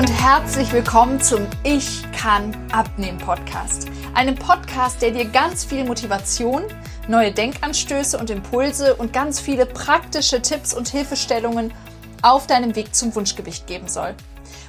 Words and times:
und 0.00 0.10
herzlich 0.22 0.72
willkommen 0.72 1.20
zum 1.20 1.46
Ich 1.62 2.02
kann 2.12 2.56
abnehmen 2.72 3.18
Podcast. 3.18 3.88
Einem 4.14 4.34
Podcast, 4.34 5.02
der 5.02 5.10
dir 5.10 5.26
ganz 5.26 5.64
viel 5.64 5.84
Motivation, 5.84 6.62
neue 7.06 7.30
Denkanstöße 7.30 8.18
und 8.18 8.30
Impulse 8.30 8.94
und 8.96 9.12
ganz 9.12 9.38
viele 9.38 9.66
praktische 9.66 10.42
Tipps 10.42 10.72
und 10.72 10.88
Hilfestellungen 10.88 11.72
auf 12.22 12.46
deinem 12.46 12.74
Weg 12.74 12.94
zum 12.94 13.14
Wunschgewicht 13.14 13.66
geben 13.66 13.88
soll. 13.88 14.14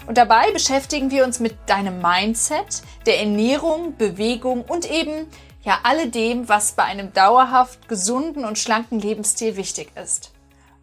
Und 0.05 0.17
dabei 0.17 0.51
beschäftigen 0.51 1.09
wir 1.09 1.23
uns 1.23 1.39
mit 1.39 1.55
deinem 1.65 2.01
Mindset, 2.01 2.81
der 3.05 3.19
Ernährung, 3.19 3.95
Bewegung 3.97 4.63
und 4.63 4.89
eben 4.89 5.27
ja 5.63 5.79
alledem, 5.83 6.49
was 6.49 6.73
bei 6.73 6.83
einem 6.83 7.13
dauerhaft 7.13 7.87
gesunden 7.87 8.43
und 8.43 8.59
schlanken 8.59 8.99
Lebensstil 8.99 9.55
wichtig 9.55 9.91
ist. 9.95 10.31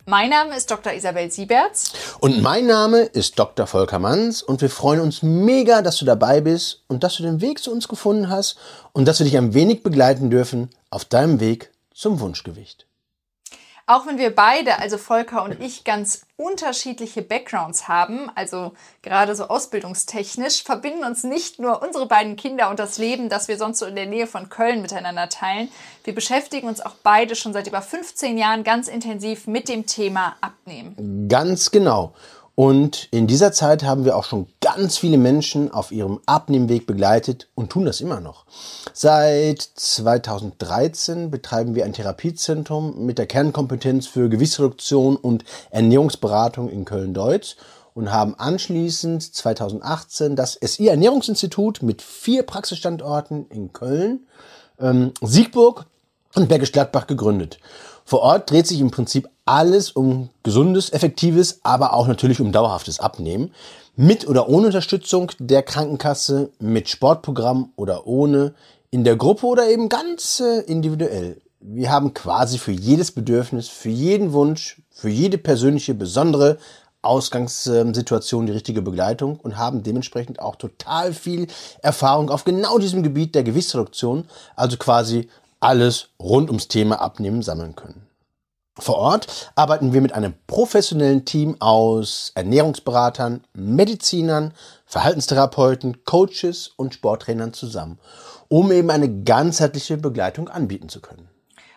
Mein 0.09 0.30
Name 0.30 0.57
ist 0.57 0.71
Dr. 0.71 0.95
Isabel 0.95 1.30
Sieberts. 1.30 1.93
Und 2.21 2.41
mein 2.41 2.65
Name 2.65 3.01
ist 3.01 3.39
Dr. 3.39 3.67
Volker 3.67 3.98
Manns 3.98 4.43
und 4.43 4.62
wir 4.62 4.71
freuen 4.71 5.01
uns 5.01 5.23
mega, 5.23 5.83
dass 5.83 5.98
du 5.98 6.07
dabei 6.07 6.41
bist 6.41 6.83
und 6.89 7.05
dass 7.05 7.17
du 7.17 7.25
den 7.25 7.43
Weg 7.43 7.59
zu 7.59 7.71
uns 7.71 7.89
gefunden 7.89 8.31
hast 8.31 8.57
und 8.95 9.07
dass 9.07 9.19
wir 9.19 9.27
dich 9.27 9.37
ein 9.37 9.53
wenig 9.53 9.83
begleiten 9.83 10.31
dürfen 10.31 10.71
auf 10.89 11.05
deinem 11.05 11.41
Weg 11.41 11.73
zum 11.93 12.21
Wunschgewicht. 12.21 12.88
Auch 13.91 14.06
wenn 14.06 14.19
wir 14.19 14.34
beide, 14.34 14.80
also 14.80 14.98
Volker 14.98 15.42
und 15.42 15.62
ich, 15.62 15.83
ganz 15.83 16.27
unterschiedliche 16.37 17.23
Backgrounds 17.23 17.88
haben, 17.88 18.30
also 18.34 18.73
gerade 19.01 19.34
so 19.34 19.45
ausbildungstechnisch, 19.45 20.62
verbinden 20.62 21.05
uns 21.05 21.24
nicht 21.24 21.59
nur 21.59 21.80
unsere 21.80 22.05
beiden 22.05 22.37
Kinder 22.37 22.69
und 22.69 22.78
das 22.78 22.98
Leben, 22.98 23.30
das 23.30 23.48
wir 23.48 23.56
sonst 23.56 23.78
so 23.78 23.87
in 23.87 23.97
der 23.97 24.05
Nähe 24.05 24.27
von 24.27 24.50
Köln 24.50 24.83
miteinander 24.83 25.30
teilen. 25.30 25.70
Wir 26.05 26.14
beschäftigen 26.14 26.69
uns 26.69 26.83
auch 26.83 26.97
beide 27.03 27.34
schon 27.34 27.55
seit 27.55 27.67
über 27.67 27.80
15 27.80 28.36
Jahren 28.36 28.62
ganz 28.62 28.89
intensiv 28.89 29.47
mit 29.47 29.70
dem 29.70 29.86
Thema 29.86 30.36
Abnehmen. 30.42 31.27
Ganz 31.27 31.70
genau. 31.70 32.12
Und 32.59 33.06
in 33.12 33.28
dieser 33.28 33.53
Zeit 33.53 33.84
haben 33.84 34.05
wir 34.05 34.17
auch 34.17 34.25
schon 34.25 34.48
ganz 34.61 34.98
viele 34.98 35.17
Menschen 35.17 35.70
auf 35.70 35.92
ihrem 35.92 36.19
Abnehmweg 36.27 36.89
begleitet 36.89 37.47
und 37.55 37.70
tun 37.70 37.84
das 37.84 38.01
immer 38.01 38.19
noch. 38.19 38.47
Seit 38.92 39.62
2013 39.62 41.31
betreiben 41.31 41.77
wir 41.77 41.84
ein 41.84 41.92
Therapiezentrum 41.92 43.06
mit 43.06 43.19
der 43.19 43.27
Kernkompetenz 43.27 44.09
für 44.09 44.29
Gewichtsreduktion 44.29 45.14
und 45.14 45.45
Ernährungsberatung 45.70 46.69
in 46.69 46.84
Köln-Deutz 46.84 47.55
und 47.95 48.11
haben 48.11 48.34
anschließend 48.34 49.23
2018 49.23 50.34
das 50.34 50.59
SI 50.61 50.89
Ernährungsinstitut 50.89 51.84
mit 51.84 52.03
vier 52.03 52.42
Praxisstandorten 52.42 53.47
in 53.51 53.73
Köln, 53.73 54.27
ähm, 54.81 55.12
Siegburg 55.23 55.86
und 56.39 56.48
Bergisch 56.48 56.72
Gladbach 56.72 57.06
gegründet. 57.06 57.58
Vor 58.05 58.20
Ort 58.20 58.50
dreht 58.50 58.67
sich 58.67 58.81
im 58.81 58.91
Prinzip 58.91 59.28
alles 59.44 59.91
um 59.91 60.31
gesundes, 60.42 60.91
effektives, 60.91 61.61
aber 61.62 61.92
auch 61.92 62.06
natürlich 62.06 62.41
um 62.41 62.53
dauerhaftes 62.53 63.00
Abnehmen. 63.00 63.53
Mit 63.97 64.27
oder 64.27 64.48
ohne 64.48 64.67
Unterstützung 64.67 65.33
der 65.39 65.62
Krankenkasse, 65.62 66.50
mit 66.58 66.89
Sportprogramm 66.89 67.72
oder 67.77 68.06
ohne, 68.06 68.55
in 68.91 69.05
der 69.05 69.17
Gruppe 69.17 69.47
oder 69.47 69.69
eben 69.69 69.89
ganz 69.89 70.41
äh, 70.41 70.61
individuell. 70.61 71.41
Wir 71.61 71.91
haben 71.91 72.14
quasi 72.14 72.56
für 72.56 72.73
jedes 72.73 73.12
Bedürfnis, 73.12 73.69
für 73.69 73.91
jeden 73.91 74.33
Wunsch, 74.33 74.80
für 74.91 75.11
jede 75.11 75.36
persönliche 75.36 75.92
besondere 75.92 76.58
Ausgangssituation 77.02 78.47
die 78.47 78.52
richtige 78.52 78.83
Begleitung 78.83 79.39
und 79.41 79.56
haben 79.56 79.83
dementsprechend 79.83 80.41
auch 80.41 80.56
total 80.56 81.12
viel 81.12 81.47
Erfahrung 81.83 82.30
auf 82.30 82.45
genau 82.45 82.78
diesem 82.78 83.02
Gebiet 83.02 83.34
der 83.34 83.45
Gewichtsreduktion, 83.45 84.25
also 84.56 84.77
quasi 84.77 85.28
alles 85.61 86.11
rund 86.20 86.48
ums 86.48 86.69
Thema 86.69 87.01
Abnehmen 87.01 87.42
sammeln 87.42 87.75
können. 87.77 88.08
Vor 88.79 88.96
Ort 88.96 89.51
arbeiten 89.57 89.92
wir 89.92 90.01
mit 90.01 90.13
einem 90.13 90.35
professionellen 90.46 91.24
Team 91.24 91.57
aus 91.61 92.30
Ernährungsberatern, 92.36 93.42
Medizinern, 93.52 94.55
Verhaltenstherapeuten, 94.86 96.05
Coaches 96.05 96.69
und 96.77 96.95
Sporttrainern 96.95 97.52
zusammen, 97.52 97.98
um 98.46 98.70
eben 98.70 98.91
eine 98.91 99.23
ganzheitliche 99.24 99.96
Begleitung 99.96 100.48
anbieten 100.48 100.89
zu 100.89 101.01
können. 101.01 101.29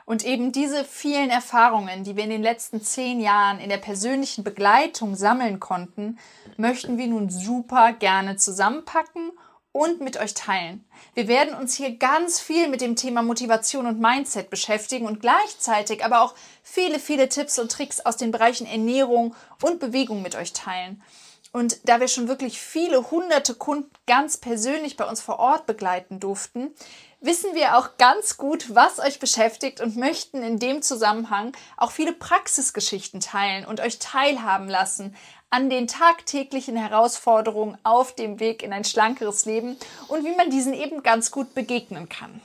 Und 0.06 0.25
eben 0.25 0.52
diese 0.52 0.84
vielen 0.84 1.30
Erfahrungen, 1.30 2.03
die 2.03 2.16
wir 2.16 2.24
in 2.24 2.30
den 2.30 2.44
letzten 2.44 2.81
zehn 2.81 3.19
Jahren 3.19 3.59
in 3.59 3.69
der 3.69 3.78
persönlichen 3.78 4.44
Begleitung 4.44 5.16
sammeln 5.16 5.59
konnten, 5.59 6.19
möchten 6.58 6.98
wir 6.98 7.08
nun 7.08 7.30
super 7.30 7.94
gerne 7.94 8.36
zusammenpacken 8.36 9.31
und 9.72 10.02
mit 10.02 10.18
euch 10.18 10.34
teilen. 10.34 10.84
Wir 11.14 11.28
werden 11.28 11.54
uns 11.54 11.76
hier 11.76 11.96
ganz 11.96 12.40
viel 12.40 12.68
mit 12.68 12.82
dem 12.82 12.96
Thema 12.96 13.22
Motivation 13.22 13.86
und 13.86 14.00
Mindset 14.00 14.50
beschäftigen 14.50 15.06
und 15.06 15.22
gleichzeitig 15.22 16.04
aber 16.04 16.22
auch 16.22 16.36
viele, 16.64 17.00
viele 17.00 17.30
Tipps 17.30 17.58
und 17.58 17.72
Tricks 17.72 18.02
aus 18.02 18.18
den 18.18 18.31
Bereichen 18.31 18.68
Ernährung 18.68 19.36
und 19.62 19.80
Bewegung 19.80 20.22
mit 20.22 20.36
euch 20.36 20.54
teilen. 20.54 21.02
Und 21.51 21.88
da 21.88 22.00
wir 22.00 22.07
schon 22.07 22.28
wirklich 22.28 22.62
viele 22.62 23.12
hunderte 23.12 23.56
Kunden 23.56 23.91
ganz 24.07 24.38
persönlich 24.38 24.95
bei 24.95 25.07
uns 25.07 25.22
vor 25.22 25.39
Ort 25.39 25.66
begleiten 25.66 26.19
durften, 26.19 26.73
wissen 27.19 27.53
wir 27.53 27.78
auch 27.78 27.97
ganz 27.97 28.38
gut, 28.38 28.73
was 28.73 29.00
euch 29.00 29.19
beschäftigt 29.19 29.81
und 29.81 29.97
möchten 29.97 30.44
in 30.44 30.59
dem 30.59 30.81
Zusammenhang 30.81 31.51
auch 31.78 31.91
viele 31.91 32.13
Praxisgeschichten 32.13 33.19
teilen 33.19 33.66
und 33.66 33.79
euch 33.79 34.00
teilhaben 34.00 34.69
lassen 34.69 35.16
an 35.50 35.69
den 35.69 35.88
tagtäglichen 35.88 36.78
Herausforderungen 36.78 37.78
auf 37.83 38.16
dem 38.16 38.39
Weg 38.39 38.63
in 38.63 38.72
ein 38.72 38.85
schlankeres 38.85 39.45
Leben 39.45 39.75
und 40.07 40.23
wie 40.23 40.35
man 40.35 40.50
diesen 40.50 40.73
eben 40.73 41.03
ganz 41.03 41.29
gut 41.29 41.53
begegnen 41.53 42.07
kann. 42.07 42.41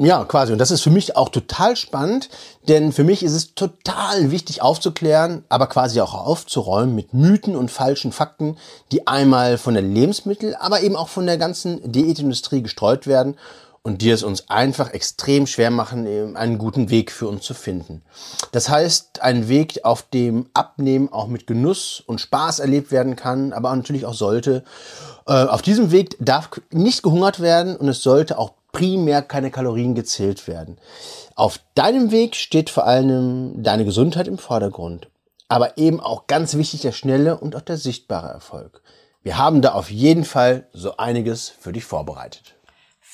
Ja, 0.00 0.24
quasi. 0.24 0.52
Und 0.52 0.58
das 0.58 0.70
ist 0.70 0.82
für 0.82 0.90
mich 0.90 1.16
auch 1.16 1.28
total 1.28 1.76
spannend, 1.76 2.28
denn 2.68 2.92
für 2.92 3.04
mich 3.04 3.22
ist 3.22 3.32
es 3.32 3.54
total 3.54 4.30
wichtig 4.30 4.62
aufzuklären, 4.62 5.44
aber 5.48 5.66
quasi 5.66 6.00
auch 6.00 6.14
aufzuräumen 6.14 6.94
mit 6.94 7.12
Mythen 7.12 7.56
und 7.56 7.70
falschen 7.70 8.12
Fakten, 8.12 8.56
die 8.92 9.06
einmal 9.06 9.58
von 9.58 9.74
der 9.74 9.82
Lebensmittel, 9.82 10.54
aber 10.56 10.82
eben 10.82 10.96
auch 10.96 11.08
von 11.08 11.26
der 11.26 11.38
ganzen 11.38 11.80
Diätindustrie 11.90 12.62
gestreut 12.62 13.06
werden 13.06 13.36
und 13.86 14.00
die 14.00 14.10
es 14.10 14.22
uns 14.22 14.48
einfach 14.48 14.94
extrem 14.94 15.46
schwer 15.46 15.70
machen, 15.70 16.36
einen 16.36 16.56
guten 16.56 16.88
Weg 16.88 17.12
für 17.12 17.28
uns 17.28 17.44
zu 17.44 17.52
finden. 17.52 18.02
Das 18.50 18.70
heißt, 18.70 19.20
ein 19.20 19.46
Weg, 19.48 19.84
auf 19.84 20.02
dem 20.02 20.48
Abnehmen 20.54 21.12
auch 21.12 21.26
mit 21.26 21.46
Genuss 21.46 22.02
und 22.04 22.20
Spaß 22.20 22.60
erlebt 22.60 22.90
werden 22.90 23.14
kann, 23.14 23.52
aber 23.52 23.76
natürlich 23.76 24.06
auch 24.06 24.14
sollte. 24.14 24.64
Äh, 25.26 25.32
auf 25.44 25.60
diesem 25.60 25.90
Weg 25.90 26.16
darf 26.18 26.50
nicht 26.70 27.02
gehungert 27.02 27.40
werden 27.40 27.76
und 27.76 27.86
es 27.88 28.02
sollte 28.02 28.38
auch 28.38 28.54
primär 28.72 29.20
keine 29.20 29.50
Kalorien 29.50 29.94
gezählt 29.94 30.48
werden. 30.48 30.78
Auf 31.34 31.60
deinem 31.74 32.10
Weg 32.10 32.36
steht 32.36 32.70
vor 32.70 32.86
allem 32.86 33.62
deine 33.62 33.84
Gesundheit 33.84 34.28
im 34.28 34.38
Vordergrund. 34.38 35.08
Aber 35.48 35.76
eben 35.76 36.00
auch 36.00 36.26
ganz 36.26 36.54
wichtig 36.56 36.80
der 36.80 36.92
schnelle 36.92 37.36
und 37.36 37.54
auch 37.54 37.60
der 37.60 37.76
sichtbare 37.76 38.28
Erfolg. 38.28 38.80
Wir 39.22 39.36
haben 39.36 39.60
da 39.60 39.72
auf 39.72 39.90
jeden 39.90 40.24
Fall 40.24 40.68
so 40.72 40.96
einiges 40.96 41.50
für 41.50 41.72
dich 41.72 41.84
vorbereitet. 41.84 42.54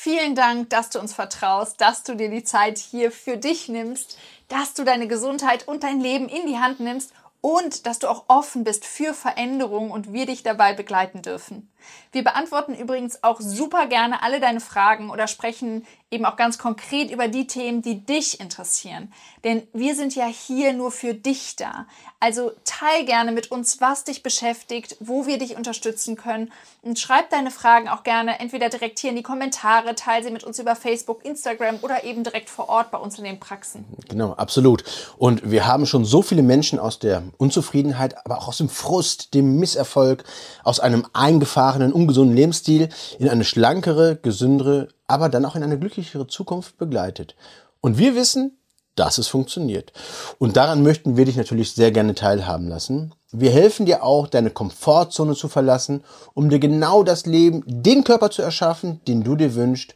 Vielen 0.03 0.35
Dank, 0.35 0.71
dass 0.71 0.89
du 0.89 0.99
uns 0.99 1.13
vertraust, 1.13 1.79
dass 1.79 2.03
du 2.05 2.15
dir 2.15 2.31
die 2.31 2.43
Zeit 2.43 2.79
hier 2.79 3.13
für 3.13 3.37
dich 3.37 3.69
nimmst, 3.69 4.17
dass 4.49 4.73
du 4.73 4.83
deine 4.83 5.07
Gesundheit 5.07 5.69
und 5.69 5.83
dein 5.83 6.01
Leben 6.01 6.27
in 6.31 6.47
die 6.47 6.57
Hand 6.57 6.81
nimmst 6.81 7.13
und 7.43 7.85
dass 7.85 7.99
du 7.99 8.09
auch 8.09 8.25
offen 8.29 8.65
bist 8.65 8.87
für 8.87 9.13
Veränderungen 9.13 9.91
und 9.91 10.11
wir 10.11 10.25
dich 10.25 10.43
dabei 10.43 10.73
begleiten 10.73 11.21
dürfen. 11.21 11.71
Wir 12.13 12.25
beantworten 12.25 12.75
übrigens 12.75 13.23
auch 13.23 13.43
super 13.43 13.89
gerne 13.89 14.23
alle 14.23 14.41
deine 14.41 14.61
Fragen 14.61 15.11
oder 15.11 15.27
sprechen 15.27 15.87
eben 16.11 16.25
auch 16.25 16.37
ganz 16.37 16.59
konkret 16.59 17.11
über 17.11 17.29
die 17.29 17.47
Themen, 17.47 17.83
die 17.83 18.05
dich 18.05 18.41
interessieren. 18.41 19.13
Denn 19.45 19.63
wir 19.73 19.95
sind 19.95 20.15
ja 20.17 20.27
hier 20.27 20.73
nur 20.73 20.91
für 20.91 21.15
dich 21.15 21.55
da. 21.57 21.87
Also 22.19 22.51
teil 22.65 23.05
gerne 23.05 23.33
mit 23.33 23.51
uns, 23.51 23.81
was 23.81 24.05
dich 24.05 24.23
beschäftigt, 24.23 24.97
wo 25.01 25.27
wir 25.27 25.39
dich 25.39 25.57
unterstützen 25.57 26.17
können 26.17 26.53
und 26.83 26.99
schreib 26.99 27.31
deine 27.31 27.51
Fragen 27.51 27.89
auch 27.89 28.03
gerne 28.03 28.41
entweder 28.41 28.69
direkt 28.69 28.99
hier 28.99 29.11
in 29.11 29.17
die 29.17 29.23
Kommentare, 29.23 29.95
teil 29.95 30.23
sie 30.23 30.31
mit 30.31 30.43
uns 30.43 30.59
über 30.59 30.75
Facebook, 30.75 31.25
Instagram 31.25 31.79
oder 31.83 32.05
eben 32.05 32.25
direkt 32.25 32.51
vor 32.51 32.69
Ort 32.69 32.91
bei 32.91 32.99
uns 32.99 33.17
in 33.19 33.25
den 33.25 33.39
Praxen. 33.39 33.85
Genau, 34.09 34.33
absolut. 34.33 34.85
Und 35.17 35.51
wir 35.51 35.67
haben 35.67 35.87
schon 35.87 36.05
so 36.05 36.23
viele 36.23 36.43
Menschen 36.43 36.79
aus 36.79 36.99
der 36.99 37.23
Unzufriedenheit, 37.39 38.17
aber 38.27 38.39
auch 38.39 38.49
aus 38.49 38.59
dem 38.59 38.69
Frust, 38.69 39.33
dem 39.35 39.59
Misserfolg, 39.59 40.25
aus 40.65 40.81
einem 40.81 41.07
eingefahrenen, 41.13 41.93
ungesunden 41.93 42.37
Lebensstil 42.37 42.89
in 43.19 43.29
eine 43.29 43.45
schlankere, 43.45 44.17
gesündere, 44.17 44.89
aber 45.11 45.29
dann 45.29 45.45
auch 45.45 45.57
in 45.57 45.63
eine 45.65 45.79
glücklichere 45.79 46.29
Zukunft 46.29 46.79
begleitet. 46.79 47.35
Und 47.81 47.99
wir 47.99 48.15
wissen, 48.15 48.57
dass 48.95 49.19
es 49.19 49.27
funktioniert. 49.29 49.93
Und 50.39 50.57
daran 50.57 50.83
möchten 50.83 51.17
wir 51.17 51.25
dich 51.25 51.37
natürlich 51.37 51.73
sehr 51.73 51.91
gerne 51.91 52.15
teilhaben 52.15 52.69
lassen. 52.69 53.13
Wir 53.33 53.51
helfen 53.51 53.87
dir 53.87 54.05
auch, 54.05 54.29
deine 54.29 54.51
Komfortzone 54.51 55.35
zu 55.35 55.49
verlassen, 55.49 56.05
um 56.35 56.49
dir 56.49 56.61
genau 56.61 57.03
das 57.03 57.27
Leben, 57.27 57.63
den 57.67 58.05
Körper 58.05 58.31
zu 58.31 58.43
erschaffen, 58.43 59.01
den 59.09 59.25
du 59.25 59.35
dir 59.35 59.55
wünschst. 59.55 59.95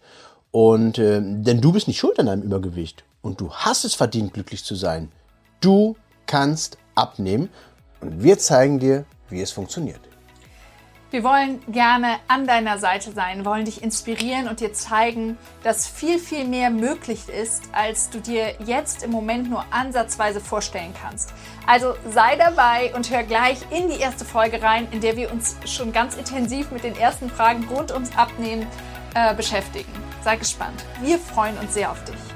Und 0.50 0.98
äh, 0.98 1.20
denn 1.22 1.60
du 1.60 1.72
bist 1.72 1.86
nicht 1.86 1.98
schuld 1.98 2.18
an 2.18 2.26
deinem 2.26 2.42
Übergewicht. 2.42 3.04
Und 3.22 3.40
du 3.40 3.52
hast 3.52 3.84
es 3.84 3.94
verdient, 3.94 4.34
glücklich 4.34 4.64
zu 4.64 4.74
sein. 4.74 5.12
Du 5.60 5.96
kannst 6.26 6.78
abnehmen. 6.94 7.50
Und 8.00 8.22
wir 8.22 8.38
zeigen 8.38 8.80
dir, 8.80 9.04
wie 9.28 9.40
es 9.40 9.52
funktioniert. 9.52 10.00
Wir 11.14 11.22
wollen 11.22 11.60
gerne 11.68 12.16
an 12.26 12.44
deiner 12.44 12.78
Seite 12.78 13.12
sein, 13.12 13.44
wollen 13.44 13.66
dich 13.66 13.84
inspirieren 13.84 14.48
und 14.48 14.58
dir 14.58 14.72
zeigen, 14.72 15.38
dass 15.62 15.86
viel, 15.86 16.18
viel 16.18 16.44
mehr 16.44 16.70
möglich 16.70 17.28
ist, 17.28 17.62
als 17.70 18.10
du 18.10 18.18
dir 18.18 18.56
jetzt 18.66 19.04
im 19.04 19.12
Moment 19.12 19.48
nur 19.48 19.64
ansatzweise 19.70 20.40
vorstellen 20.40 20.92
kannst. 21.00 21.32
Also 21.68 21.94
sei 22.10 22.34
dabei 22.34 22.92
und 22.96 23.12
hör 23.12 23.22
gleich 23.22 23.58
in 23.70 23.88
die 23.88 24.00
erste 24.00 24.24
Folge 24.24 24.60
rein, 24.60 24.88
in 24.90 25.00
der 25.00 25.16
wir 25.16 25.30
uns 25.30 25.54
schon 25.66 25.92
ganz 25.92 26.16
intensiv 26.16 26.72
mit 26.72 26.82
den 26.82 26.96
ersten 26.96 27.30
Fragen 27.30 27.62
rund 27.68 27.92
ums 27.92 28.10
Abnehmen 28.16 28.66
äh, 29.14 29.36
beschäftigen. 29.36 29.92
Sei 30.24 30.34
gespannt. 30.34 30.84
Wir 31.00 31.20
freuen 31.20 31.56
uns 31.58 31.74
sehr 31.74 31.92
auf 31.92 32.02
dich. 32.02 32.33